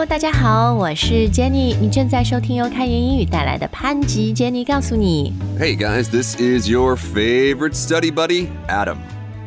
[0.00, 5.34] Hello，大家好，我是 Jenny，你正在收听由开言英语带来的潘吉 Jenny 告诉你。
[5.60, 8.96] Hey guys, this is your favorite study buddy, Adam.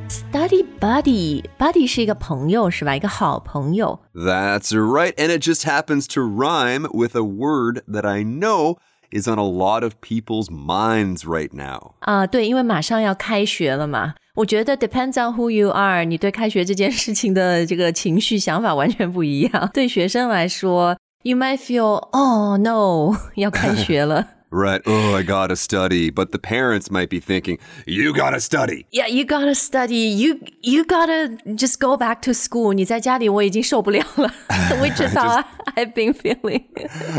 [0.07, 2.95] Study buddy，buddy 是一个朋友是吧？
[2.95, 4.01] 一个好朋友。
[4.13, 8.77] That's right, and it just happens to rhyme with a word that I know
[9.11, 11.95] is on a lot of people's minds right now.
[12.01, 14.13] 啊，对，因为马上要开学了嘛。
[14.35, 19.69] 我觉得 depends on who you are，你对开学这件事情的这个情绪想法完全不一样。
[19.73, 24.27] 对学生来说，you might feel oh no，要开学了。
[24.51, 28.87] Right, oh, I gotta study, but the parents might be thinking, you gotta study.
[28.89, 30.09] Yeah, you gotta study.
[30.09, 32.73] You you gotta just go back to school.
[32.73, 34.33] 你在家里我已经受不了了，
[34.81, 35.43] which is how
[35.75, 36.63] I've been feeling.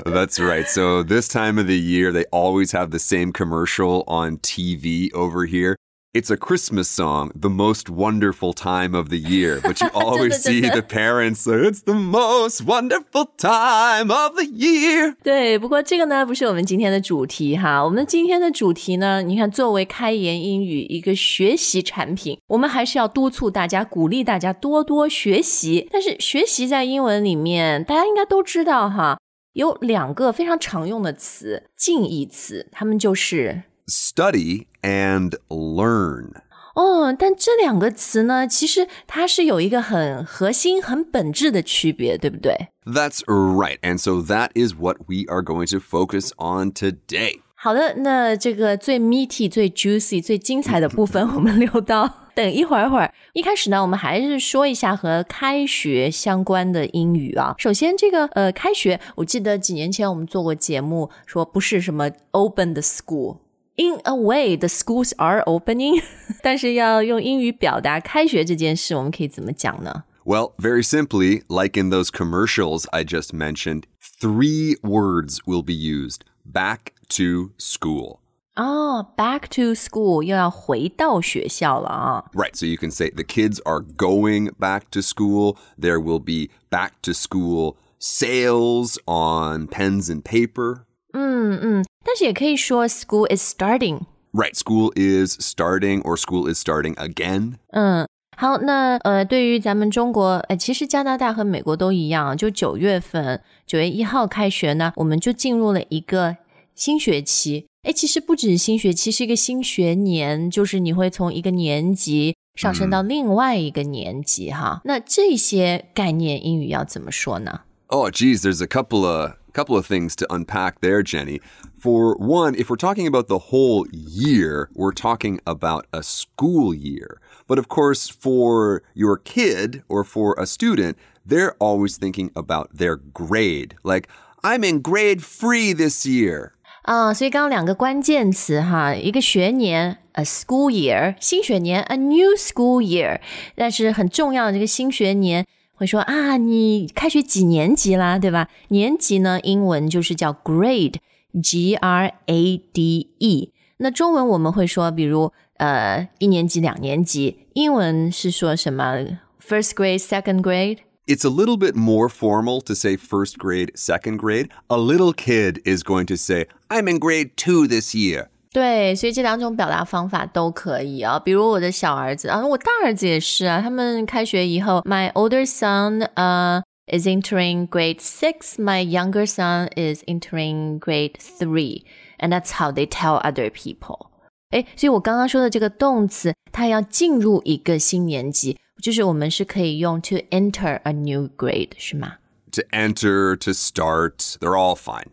[0.05, 0.67] That's right.
[0.67, 5.47] So, this time of the year, they always have the same commercial on TV over
[5.47, 5.77] here.
[6.15, 9.61] It's a Christmas song, the most wonderful time of the year.
[9.63, 15.15] But you always see the parents say, it's the most wonderful time of the year.
[15.23, 17.85] 对，不过这个呢不是我们今天的主题哈。
[17.85, 25.87] 我们今天的主题呢，你看，作为开言英语一个学习产品，我们还是要督促大家、鼓励大家多多学习。
[25.93, 29.21] 但是学习在英文里面，大家应该都知道哈，
[29.53, 36.33] 有两个非常常用的词，近义词，它们就是 Study and learn.
[36.75, 42.69] 哦，但这两个词呢，其实它是有一个很核心、很本质的区别，对不对？
[42.87, 43.79] That's right.
[43.81, 47.41] And so that is what we are going to focus on today.
[47.55, 53.13] 好的，那这个最 meaty、最 juicy、最精彩的部分，我们留到等一会儿会儿。
[53.35, 57.55] 一开始呢，我们还是说一下和开学相关的英语啊。
[57.59, 63.39] 首先，这个呃，开学，我记得几年前我们做过节目，说不是什么 open the school。
[63.77, 66.03] In a way, the schools are opening，
[66.43, 70.05] 但是要用英语表达开学这件事，我们可以怎么讲呢？
[70.25, 73.85] Well, very simply, like in those commercials I just mentioned,
[74.21, 78.19] three words will be used back to school.
[78.57, 82.25] 哦、b a c k to school 又要回到学校了啊。
[82.35, 85.57] Right, so you can say the kids are going back to school.
[85.81, 90.83] There will be back to school sales on pens and paper.
[91.13, 94.01] 嗯嗯， 但是也可以说 school is starting。
[94.33, 97.55] Right, school is starting or school is starting again.
[97.73, 98.07] 嗯，
[98.37, 106.37] 好，那呃，对于咱们中国，呃，其实加拿大和美国都一样，就九月份，九月一号开学呢，我们就进入了一个
[106.75, 107.67] 新学期。
[107.83, 114.81] 哎，其实不只是新学期，是一个新学年，就是你会从一个年级上升到另外一个年级哈。
[114.85, 117.63] 那这些概念英语要怎么说呢？
[117.89, 121.41] Oh, geez, there's a couple of couple of things to unpack there, Jenny.
[121.79, 127.21] For one, if we're talking about the whole year, we're talking about a school year.
[127.47, 132.97] But of course, for your kid or for a student, they're always thinking about their
[132.97, 133.77] grade.
[133.83, 134.09] Like,
[134.43, 136.53] I'm in grade free this year.
[136.83, 143.21] 啊、所以刚刚两个关键词哈，一个学年 a school year，新学年 a new school year，
[143.55, 148.48] 但是很重要的这个新学年 会说啊，你开学几年级啦，对吧？
[148.70, 153.52] 年级呢，英文就是叫 grade，G R A D E。
[153.78, 160.80] 那中文我们会说，比如呃一年级、两年级，英文是说什么？First grade, second grade。
[161.08, 164.48] It's a little bit more formal to say first grade, second grade.
[164.70, 168.30] A little kid is going to say, I'm in grade two this year.
[168.55, 171.19] 对，所以这两种表达方法都可以啊。
[171.19, 173.61] 比如我的小儿子啊，我大儿子也是啊。
[173.61, 181.85] 他们开学以后，My older son 呃、is entering grade six, my younger son is entering grade three,
[182.19, 184.09] and that's how they tell other people.
[184.51, 192.15] 诶，所以我刚刚说的这个动词，它要进入一个新年级，就是我们是可以用 to enter a new grade，是吗？
[192.51, 195.07] To enter, to start, they're all fine.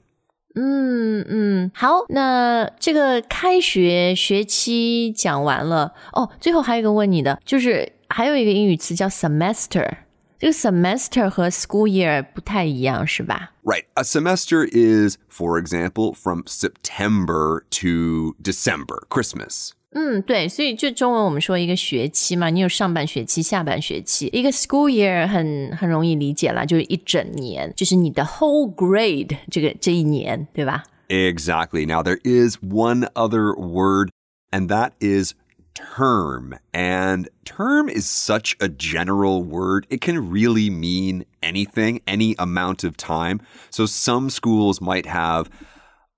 [0.55, 9.89] 嗯嗯，好，那这个开学学期讲完了哦，最后还有一个问你的，就是还有一个英语词叫 semester，
[10.39, 13.85] 这个 semester 和 school year 不太一样，是吧？Right.
[13.95, 19.71] A semester is, for example, from September to December, Christmas.
[19.92, 24.30] 嗯，对，所以就中文我们说一个学期嘛，你有上半学期、下半学期。
[24.34, 30.84] 一个 school year 很很容易理解啦，就是一整年，就是你的 whole grade 这个这一年，对吧？
[31.08, 31.86] Exactly.
[31.86, 34.10] Now, there is one other word,
[34.52, 35.34] and that is
[35.74, 36.58] term.
[36.74, 39.86] And term is such a general word.
[39.90, 43.40] It can really mean anything, any amount of time.
[43.70, 45.50] So some schools might have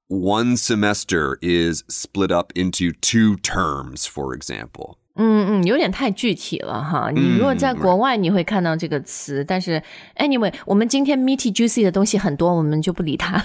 [0.07, 4.97] one semester is split up into two terms, for example.
[5.15, 7.11] 嗯嗯，有点太具体了哈。
[7.11, 9.83] 你如果在国外，你会看到这个词，但是
[10.15, 13.43] anyway，我们今天 meaty juicy 的东西很多，我们就不理它。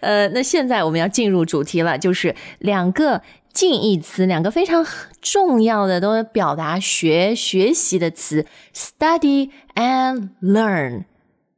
[0.00, 3.22] 呃，那现在我们要进入主题了，就是两个
[3.52, 4.84] 近义词，两个非常
[5.22, 8.44] 重要的，都表达学学习的词，
[8.74, 11.04] study and learn。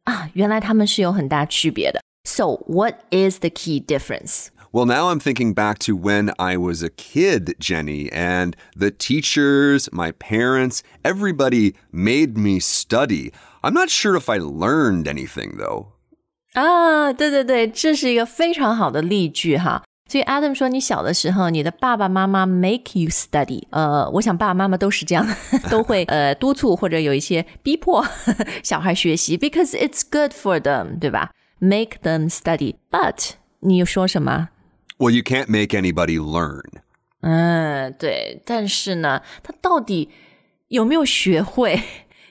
[0.05, 2.01] 啊，原来他们是有很大区别的。
[2.25, 4.51] So what is the key difference?
[4.73, 9.89] Well, now I'm thinking back to when I was a kid, Jenny, and the teachers,
[9.91, 13.33] my parents, everybody made me study.
[13.63, 15.93] I'm not sure if I learned anything, though.
[16.55, 19.83] 啊，对对对，这是一个非常好的例句哈。
[20.09, 23.65] 所以 Adam 说，你小的时候，你的爸爸妈妈 make you study。
[23.71, 25.27] 呃，我想爸爸妈妈都是这样，
[25.71, 28.07] 都会呃督促或者有一些逼迫
[28.63, 31.31] 小孩学习，because it's good for them，对吧
[31.61, 34.51] ？Make them study。But 你又说什么？
[34.99, 36.81] well, you can't make anybody learn.
[37.21, 40.11] 嗯，对，但是呢，他到底
[40.69, 41.83] 有没有学会，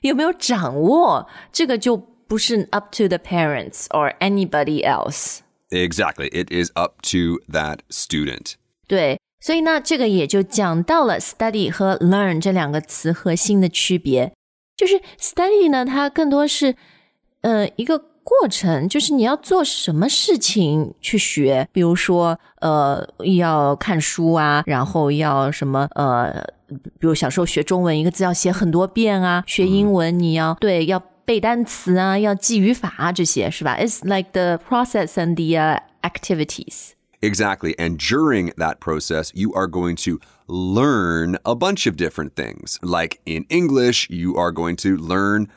[0.02, 5.40] 有没有掌握，这个就不是 up to the parents or anybody else.
[5.70, 8.54] Exactly, it is up to that student.
[8.88, 14.32] 对，所以呢，这个也就讲到了 study 和 learn 这两个词核心的区别。
[14.78, 16.76] 就是 study 呢，它更多是
[17.42, 33.78] 呃一个 过程就是你要做什么事情去学，比如说呃要看书啊，然后要什么呃，比如小时候学中文一个字要写很多遍啊，学英文你要对要背单词啊，要记语法啊这些是吧？
[33.80, 36.94] It's like the process and the uh, activities.
[37.22, 37.76] Exactly.
[37.78, 42.78] And during that process, you are going to learn a bunch of different things.
[42.82, 45.48] Like in English, you are going to learn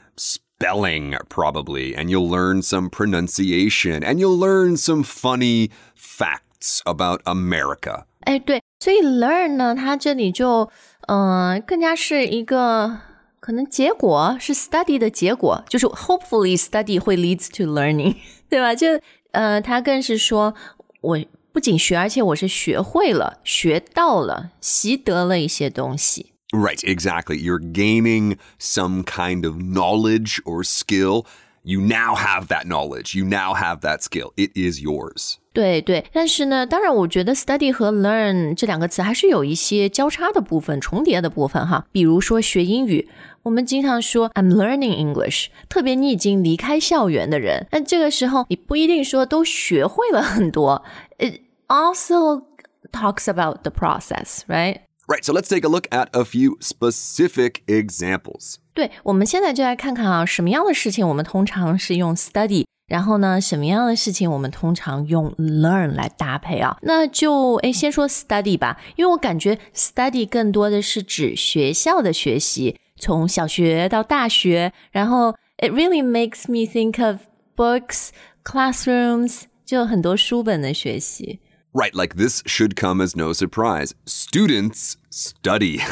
[0.52, 8.04] spelling, probably, and you'll learn some pronunciation, and you'll learn some funny facts about America.
[8.20, 10.70] 哎，对，所以 learn 呢，它这里就
[11.06, 12.98] 嗯、呃、更加是一个
[13.40, 18.16] 可能结果是 study 的结果，就是 hopefully study 会 leads to learning，
[18.50, 18.74] 对吧？
[18.74, 20.54] 就呃，它更是说
[21.00, 21.18] 我
[21.52, 26.31] 不仅学，而且我是学会了、学到了、习得了一些东西。
[26.52, 27.36] Right, exactly.
[27.38, 31.26] You're gaining some kind of knowledge or skill.
[31.62, 33.14] You now have that knowledge.
[33.14, 34.32] You now have that skill.
[34.36, 35.34] It is yours.
[35.52, 41.84] 对对，但是呢，当然，我觉得 study 和 learn 这两个词还是有一些交叉的部分、重叠的部分哈。
[41.92, 43.10] 比如说学英语，
[43.42, 50.82] 我们经常说 I'm learning English，特别你已经离开校园的人，那这个时候你不一定说都学会了很多。
[51.18, 52.44] It also
[52.92, 54.82] talks about the process, right?
[55.06, 58.56] Right, so let's take a look at a few specific examples.
[58.74, 66.76] 对，我们现在就来看看啊，什么样的事情我们通常是用 study，然后呢，什么样的事情我们通常用 learn 来搭配啊？
[66.82, 77.20] 那就诶，先说 study 吧，因为我感觉 study 更多的是指学校的学习，从小学到大学，然后 it really makes me think of
[77.56, 78.10] books,
[78.44, 81.40] classrooms，就很多书本的学习。
[81.72, 83.92] Right, like this should come as no surprise.
[84.06, 85.80] Students study.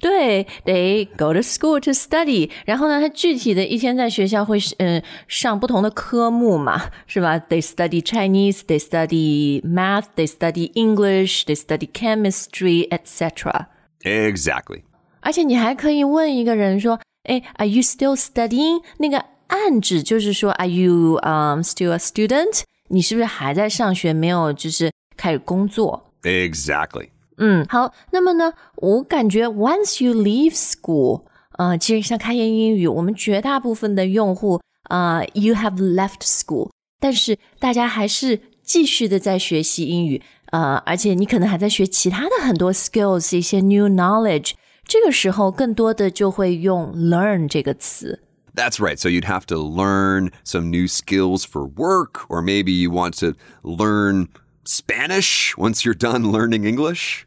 [0.00, 2.50] 对，they go to school to study。
[2.64, 7.38] 然后呢，他具体的一天在学校会呃上不同的科目嘛，是吧？
[7.38, 13.66] They study Chinese, they study math, they study English, they study chemistry, etc.
[14.00, 14.84] Exactly.
[15.20, 27.09] 而且你还可以问一个人说：“哎，Are you still studying？” 那个暗指就是说：“Are you um still a student？” 你是不是还在上学，没有就是开始工作？Exactly.
[27.37, 31.23] 嗯，好，那么呢，我感觉 once you leave school，
[31.57, 36.69] 呃，其实像开言英语，我们绝大部分的用户啊、呃、，you have left school，
[36.99, 44.51] 但是大家还是继续的在学习英语，呃，而且你可能还在学其他的很多 skills，一些 new knowledge，
[44.85, 48.21] 这个时候更多的就会用 learn 这个词。
[48.58, 48.98] That's right.
[48.98, 53.34] So you'd have to learn some new skills for work, or maybe you want to
[53.64, 54.28] learn
[54.64, 57.24] Spanish once you're done learning English.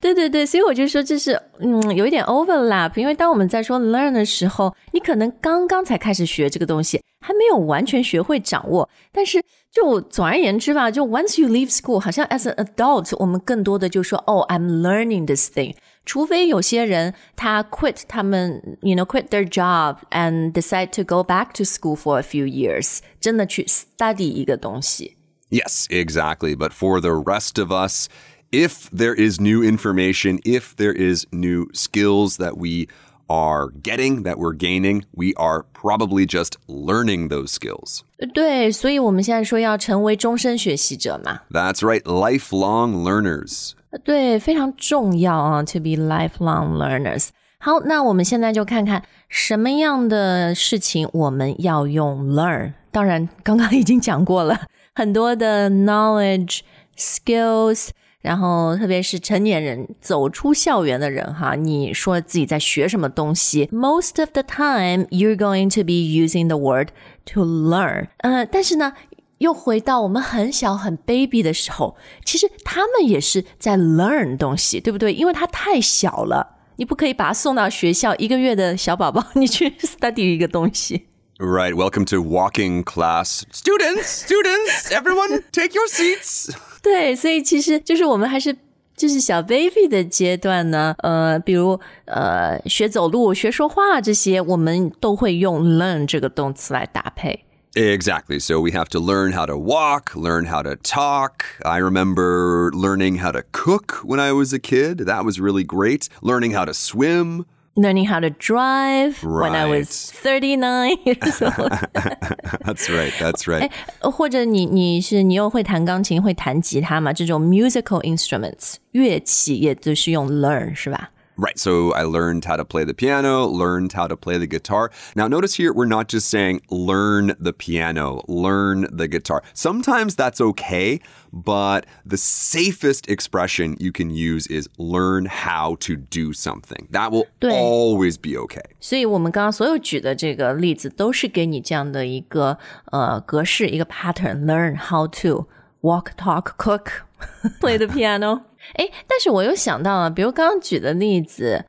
[0.00, 8.90] 对对对，所以我就说这是嗯有一点 overlap，因为当我们在说 learn 的时候，你可能刚刚才开始学这个东西，还没有完全学会掌握。
[9.10, 15.74] 但是就总而言之吧，就 once you leave school，好像 as an adult，我们更多的就说哦，I'm learning this thing。
[16.04, 22.18] 除非有些人他 quit 他们，you know quit their job and decide to go back to school for
[22.18, 25.16] a few years，真的去 study 一个东西。
[25.50, 26.56] Yes, exactly.
[26.56, 28.08] But for the rest of us,
[28.50, 32.88] if there is new information, if there is new skills that we
[33.28, 38.00] are getting, that we're gaining, we are probably just learning those skills.
[38.34, 41.40] 对，所以我们现在说要成为终身学习者嘛。
[41.50, 43.72] That's right, lifelong learners.
[44.03, 47.29] 对，非常重要啊，to be lifelong learners。
[47.59, 52.73] 好，那我们现在就看看什么样的事情我们要用 learn。
[52.91, 54.61] 当然，刚刚已经讲过了
[54.95, 56.59] 很多的 knowledge
[56.97, 57.89] skills。
[58.21, 66.89] 然后，特别是成年人走出校园的人哈，你说自己在学什么东西？Most of the time, you're going to be using the word
[67.27, 68.09] to learn。
[68.17, 68.91] 呃，但是呢，
[69.39, 75.13] 又回到我们很小很 baby 的时候，其实他们也是在 learn 东西，对不对？
[75.13, 81.07] 因为他太小了，你不可以把他送到学校，一个月的小宝宝，你去 study 一个东西。
[81.37, 81.73] Right.
[81.73, 83.43] Welcome to walking class.
[83.53, 86.53] Students, students, everyone, take your seats.
[86.83, 88.53] 对，所以其实就是我们还是
[88.97, 97.45] 就是小 baby 的阶段呢，呃，比如呃学走路、学说话这些，我们都会用 learn 这个动词来搭配。
[97.76, 98.38] Exactly.
[98.38, 101.44] So we have to learn how to walk, learn how to talk.
[101.64, 105.06] I remember learning how to cook when I was a kid.
[105.06, 106.08] That was really great.
[106.22, 107.46] Learning how to swim.
[107.76, 111.72] Learning how to drive when I was thirty nine years old.
[112.64, 113.12] that's right.
[113.18, 113.68] That's right.
[114.00, 117.12] 或者你你是你又会弹钢琴，会弹吉他嘛？
[117.12, 121.10] 这种 musical instruments 乐器也都是用 learn 是吧？
[121.38, 121.58] Right.
[121.58, 124.92] So I learned how to play the piano, learned how to play the guitar.
[125.16, 129.42] Now, notice here, we're not just saying learn the piano, learn the guitar.
[129.52, 131.00] Sometimes that's okay,
[131.32, 136.86] but the safest expression you can use is learn how to do something.
[136.92, 137.50] That will 对。
[137.50, 138.62] always be okay.
[138.78, 142.56] 所以我们刚刚所有举的这个例子，都是给你这样的一个
[142.92, 145.48] 呃格式，一个 pattern，learn how to
[145.82, 147.02] walk, talk, cook,
[147.60, 148.42] play the piano。
[148.74, 151.64] 哎，但是我又想到了，比如刚刚举的例子，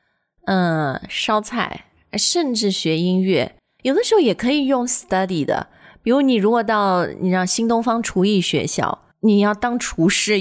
[0.46, 5.68] 嗯、烧菜，甚至学音乐，有的时候也可以用 study 的。
[6.02, 10.34] 比如你如果到你让新东方厨艺学校，你要当厨师，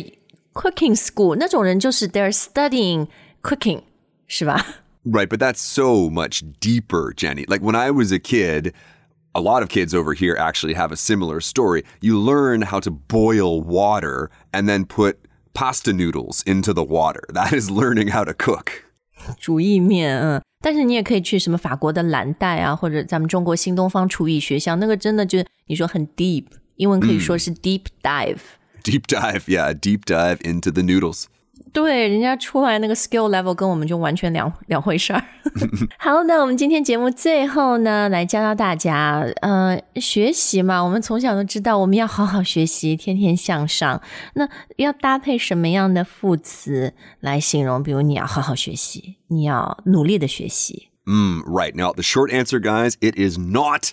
[0.52, 3.08] cooking school 那种人就是 they're studying
[3.42, 3.82] cooking，
[4.26, 4.64] 是吧？
[5.04, 5.26] Right.
[5.26, 7.44] But that's so much deeper, Jenny.
[7.46, 8.72] Like when I was a kid,
[9.32, 11.84] a lot of kids over here actually have a similar story.
[12.00, 15.16] You learn how to boil water and then put
[15.52, 17.22] pasta noodles into the water.
[17.32, 18.84] That is learning how to cook.
[19.38, 28.38] 煮意面，嗯，但是你也可以去什么法国的蓝带啊，或者咱们中国新东方厨艺学校，那个真的就是你说很 deep，英文可以说是 deep dive。
[28.82, 31.24] Deep dive, yeah, deep dive into the noodles.
[31.71, 35.23] 对，人家出来那个 skill level 跟我们就完全两两回事儿。
[35.99, 44.01] 好，那我们今天节目最后呢，来教教大家，呃，学习嘛，我们从小都知道我们要好好学习，天天向上。
[44.33, 47.83] 那要搭配什么样的副词来形容？
[47.83, 50.89] 比如你要好好学习，你要努力的学习。
[51.05, 51.75] Mm, right.
[51.75, 53.91] Now, the short answer, guys, it is not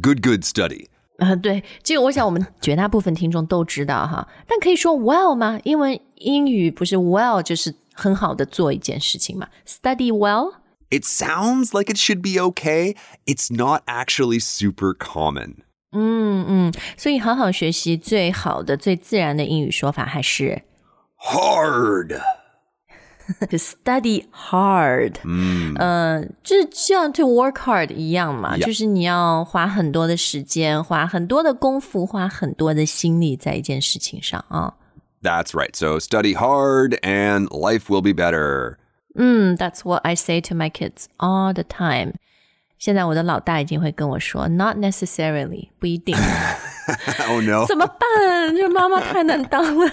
[0.00, 0.86] good, good study.
[1.18, 5.58] 啊、对，这个我想我们绝大部分听众都知道哈，但可以说 well 吗？
[5.64, 10.54] 因为英语不是 well 就是很好的做一件事情嘛，study well。
[10.90, 12.96] It sounds like it should be okay.
[13.26, 15.56] It's not actually super common.
[15.90, 20.62] 嗯嗯，所以好好学习最好的、最自然的英语说法还是
[21.18, 22.20] Hard.
[23.49, 25.15] to study hard。
[25.23, 28.65] 嗯，呃，就是像 to work hard 一样嘛 Yeah.
[28.65, 34.73] 就是你要花很多的时间、花很多的功夫、花很多的心力在一件事情上啊。
[35.21, 35.73] That's right.
[35.73, 38.75] So study hard and life will be better.
[39.15, 42.15] 嗯，That's what I say to my kids all the time。
[42.77, 46.15] 现在我的老大已经会跟我说，Not necessarily，不一定。
[47.29, 47.65] oh no.
[47.65, 48.55] 怎么办？
[48.55, 49.89] 这妈妈太难当了。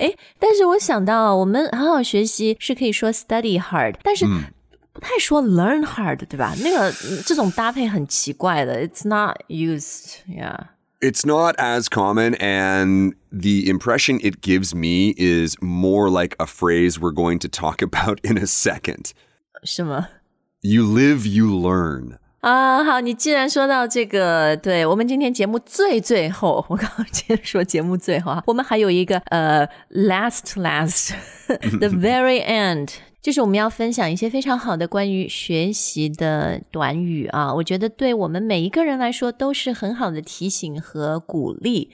[0.00, 4.26] 哎， 但是我想到，我们好好学习是可以说 study hard，但是
[4.92, 6.54] 不太说 learn hard，对吧？
[6.62, 10.68] 那个嗯这种搭配很奇怪的，It's not used，yeah。
[11.02, 16.98] It's not as common, and the impression it gives me is more like a phrase
[16.98, 19.10] we're going to talk about in a second.
[19.62, 20.08] 是吗？
[20.63, 22.17] You live, you learn.
[22.41, 31.13] 啊，好，你既然说到这个，对我们今天节目最最后，我刚刚先说节目最后啊，我们还有一个呃，last last
[31.79, 41.89] the very end，就是我们要分享一些非常好的关于学习的短语啊，我觉得对我们每一个人来说都是很好的提醒和鼓励。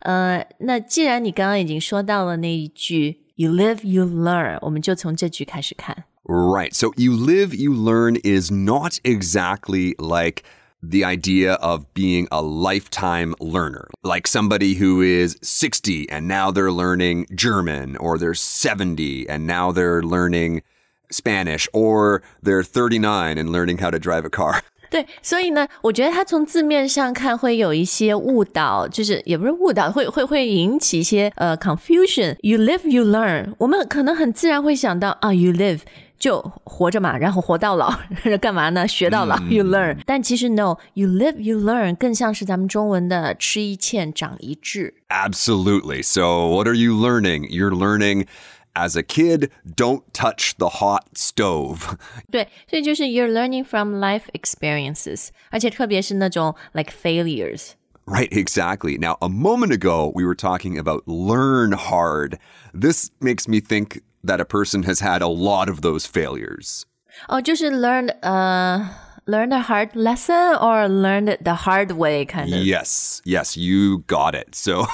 [0.00, 6.04] 呃，那既然你刚刚已经说到了那一句 “you live, you learn”，我们就从这句开始看。
[6.27, 6.73] Right.
[6.73, 10.43] So you live, you learn is not exactly like
[10.81, 16.71] the idea of being a lifetime learner, like somebody who is 60 and now they're
[16.71, 20.61] learning German, or they're 70 and now they're learning
[21.09, 24.61] Spanish, or they're 39 and learning how to drive a car.
[24.89, 33.55] 对，所以呢，我觉得它从字面上看会有一些误导，就是也不是误导，会会会引起一些呃 confusion。You live, you learn。
[33.57, 35.79] 我们可能很自然会想到啊，you live
[36.17, 37.93] 就活着嘛，然后活到老，
[38.39, 38.87] 干嘛呢？
[38.87, 39.97] 学到老，you learn。
[40.05, 44.93] 但其实 no，you live, you learn 更像是咱们中文的吃一堑长一智。
[45.09, 46.01] Absolutely.
[46.01, 47.49] So, what are you learning?
[47.49, 48.27] You're learning
[48.73, 51.97] as a kid, don't touch the hot stove.
[52.31, 57.71] 对，所以就是 you're learning from life experiences，而且特别是那种 like failures。
[58.05, 58.97] Right, exactly.
[58.97, 62.37] Now, a moment ago, we were talking about learn hard.
[62.73, 66.83] This makes me think that a person has had a lot of those failures.
[67.27, 68.89] 哦，就是 learn 呃、
[69.25, 72.63] learn a hard lesson or learned the hard way kind of。
[72.65, 74.55] Yes, yes, you got it.
[74.55, 74.87] So,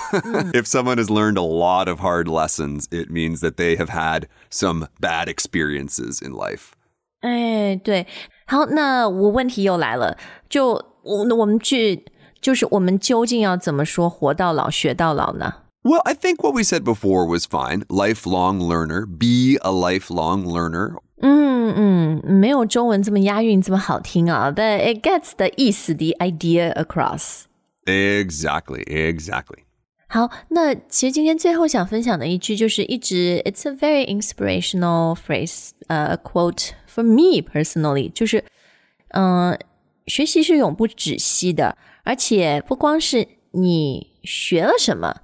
[0.54, 4.28] if someone has learned a lot of hard lessons, it means that they have had
[4.50, 6.74] some bad experiences in life.
[7.22, 8.06] 哎，对，
[8.48, 10.18] 好，那我问题又来了，
[10.50, 10.74] 就
[11.04, 12.06] 我我们去，
[12.42, 15.54] 就是我们究竟要怎么说活到老学到老呢？
[15.84, 17.84] Well, I think what we said before was fine.
[17.90, 20.96] Lifelong learner, be a lifelong learner.
[21.22, 27.44] 嗯嗯，没有中文这么押韵，这么好听啊，but it gets the 意思，the idea across。
[27.86, 29.64] Exactly, exactly.
[30.08, 38.44] 好，那其实今天最后想分享的一句就是一直，it's a very inspirational phrase，呃、q u o t e for me personally，就是，
[39.10, 39.58] 嗯、
[40.08, 45.16] 学习是永不止息的，而且不光是你学了什么，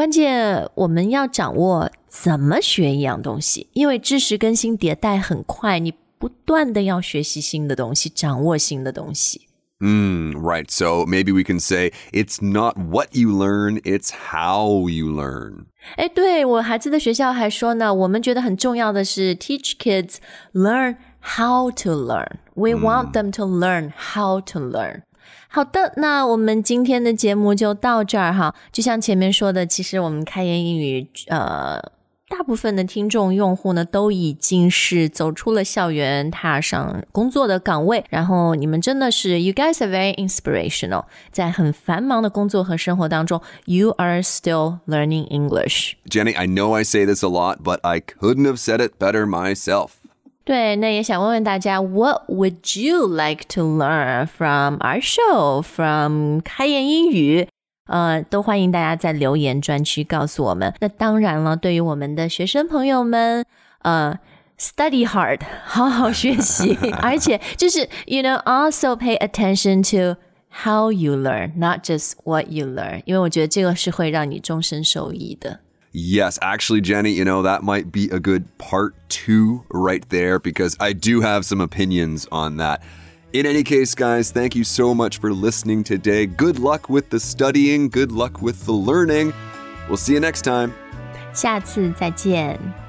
[0.00, 9.42] 关键我们要掌握怎么学一样东西，因为知识更新迭代很快，你不断的要学习新的东西，掌握新的东西。
[9.78, 10.70] Mm, right.
[10.70, 15.66] So maybe we can say it's not what you learn, it's how you learn.
[15.96, 20.16] 哎，对我孩子的学校还说呢，我们觉得很重要的是 teach kids
[20.54, 22.36] learn how to learn.
[22.54, 25.02] We want them to learn how to learn.
[25.50, 28.54] 好的，那我们今天的节目就到这儿哈。
[28.72, 31.80] 就像前面说的，其实我们开言英语，呃，
[32.28, 38.04] 大部分的听众用户呢，都已经是走出了校园，踏上工作的岗位。
[38.10, 41.04] 然后你们真的是，you guys are very inspirational。
[41.30, 45.92] 在很繁忙的工作和生活当中，you are still learning English。
[46.10, 49.24] Jenny, I know I say this a lot, but I couldn't have said it better
[49.24, 49.90] myself.
[50.44, 55.60] 对，那也想问问大家，What would you like to learn from our show?
[55.60, 57.48] From 开言英语？
[57.88, 60.74] 呃，都欢迎大家在留言专区告诉我们。
[60.80, 63.44] 那当然了，对于我们的学生朋友们，
[63.82, 64.18] 呃，
[64.58, 70.20] study hard，好好学习，而且就是 you know also pay attention to
[70.64, 75.60] how you learn, not just what you learn，因为我觉得这个是会让你终身受益的。
[75.92, 80.76] Yes, actually, Jenny, you know, that might be a good part two right there because
[80.78, 82.82] I do have some opinions on that.
[83.32, 86.26] In any case, guys, thank you so much for listening today.
[86.26, 89.32] Good luck with the studying, good luck with the learning.
[89.88, 90.74] We'll see you next time.
[91.32, 92.79] 下次再见。